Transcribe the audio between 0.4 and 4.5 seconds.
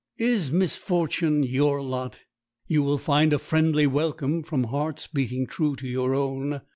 misfortune your lot, you will find a friendly welcome